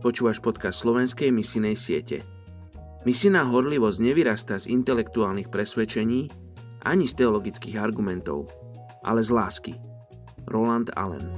[0.00, 2.24] Počúvaš podcast slovenskej misinej siete.
[3.04, 6.32] Misijná horlivosť nevyrastá z intelektuálnych presvedčení
[6.88, 8.48] ani z teologických argumentov,
[9.04, 9.76] ale z lásky.
[10.48, 11.28] Roland Allen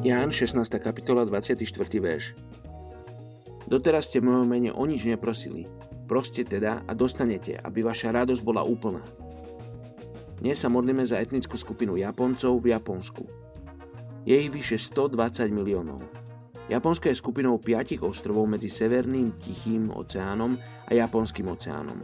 [0.00, 0.56] Ján 16.
[0.80, 1.60] kapitola 24.
[2.00, 2.32] verš
[3.68, 5.68] Doteraz ste v mojom mene o nič neprosili,
[6.08, 9.04] Proste teda a dostanete, aby vaša radosť bola úplná.
[10.40, 13.28] Dnes sa modlíme za etnickú skupinu Japoncov v Japonsku.
[14.24, 16.00] Je ich vyše 120 miliónov.
[16.72, 20.56] Japonsko je skupinou piatich ostrovov medzi Severným Tichým oceánom
[20.88, 22.00] a Japonským oceánom.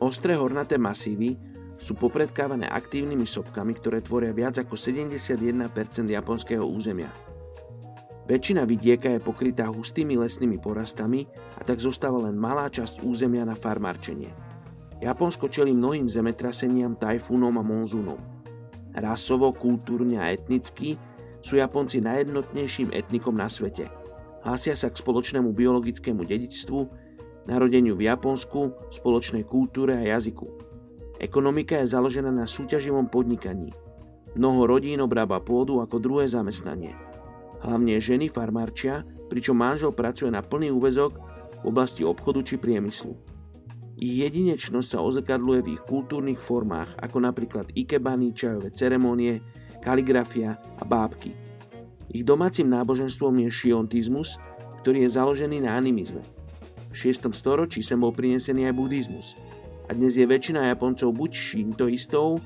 [0.00, 1.36] Ostré hornaté masívy
[1.76, 5.68] sú popredkávané aktívnymi sopkami, ktoré tvoria viac ako 71%
[6.08, 7.12] japonského územia–
[8.24, 11.28] Väčšina vidieka je pokrytá hustými lesnými porastami
[11.60, 14.32] a tak zostáva len malá časť územia na farmarčenie.
[15.04, 18.16] Japonsko čelí mnohým zemetraseniam, tajfúnom a monzúnom.
[18.96, 20.96] Rasovo, kultúrne a etnicky
[21.44, 23.92] sú Japonci najjednotnejším etnikom na svete.
[24.40, 26.80] Hlásia sa k spoločnému biologickému dedičstvu,
[27.44, 30.48] narodeniu v Japonsku, spoločnej kultúre a jazyku.
[31.20, 33.76] Ekonomika je založená na súťaživom podnikaní.
[34.40, 36.96] Mnoho rodín obrába pôdu ako druhé zamestnanie–
[37.64, 41.18] hlavne ženy farmárčia, pričom manžel pracuje na plný úvezok
[41.64, 43.16] v oblasti obchodu či priemyslu.
[43.94, 49.40] Ich jedinečnosť sa ozrkadluje v ich kultúrnych formách, ako napríklad ikebany, čajové ceremonie,
[49.80, 51.32] kaligrafia a bábky.
[52.12, 54.36] Ich domácim náboženstvom je šiontizmus,
[54.84, 56.20] ktorý je založený na animizme.
[56.92, 57.32] V 6.
[57.32, 59.34] storočí sem bol prinesený aj buddhizmus
[59.88, 62.38] a dnes je väčšina Japoncov buď šintoistov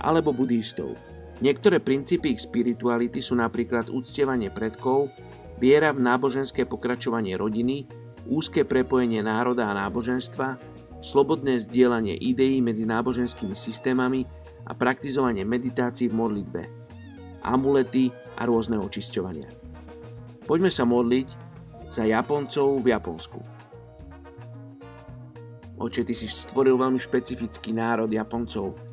[0.00, 0.98] alebo buddhistov.
[1.42, 5.10] Niektoré princípy ich spirituality sú napríklad uctievanie predkov,
[5.58, 7.90] viera v náboženské pokračovanie rodiny,
[8.30, 10.62] úzke prepojenie národa a náboženstva,
[11.02, 14.22] slobodné zdieľanie ideí medzi náboženskými systémami
[14.62, 16.62] a praktizovanie meditácií v modlitbe,
[17.42, 19.50] amulety a rôzne očisťovania.
[20.46, 21.28] Poďme sa modliť
[21.90, 23.38] za Japoncov v Japonsku.
[25.82, 28.91] Oče, ty si stvoril veľmi špecifický národ Japoncov,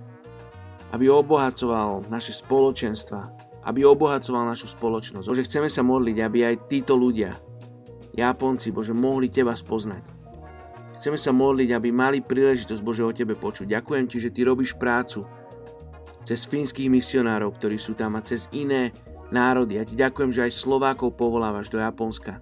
[0.90, 3.22] aby obohacoval naše spoločenstva,
[3.70, 5.26] aby obohacoval našu spoločnosť.
[5.30, 7.38] Bože, chceme sa modliť, aby aj títo ľudia,
[8.18, 10.18] Japonci, Bože, mohli Teba spoznať.
[11.00, 13.70] Chceme sa modliť, aby mali príležitosť, Bože, o Tebe počuť.
[13.70, 15.24] Ďakujem Ti, že Ty robíš prácu
[16.26, 18.92] cez fínskych misionárov, ktorí sú tam a cez iné
[19.32, 19.80] národy.
[19.80, 22.42] Ja Ti ďakujem, že aj Slovákov povolávaš do Japonska.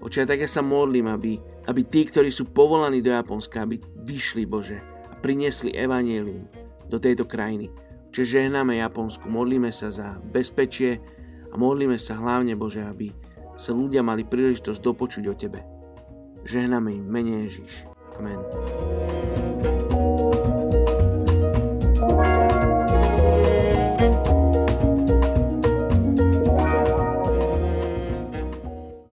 [0.00, 1.36] Oče, ja tak ja sa modlím, aby,
[1.68, 4.80] aby tí, ktorí sú povolaní do Japonska, aby vyšli, Bože,
[5.10, 7.70] a priniesli evanielium do tejto krajiny.
[8.14, 11.02] Čiže žehnáme Japonsku, modlíme sa za bezpečie
[11.50, 13.10] a modlíme sa hlavne, Bože, aby
[13.58, 15.60] sa ľudia mali príležitosť dopočuť o Tebe.
[16.46, 17.90] Žehnáme im mene Ježiš.
[18.18, 19.53] Amen.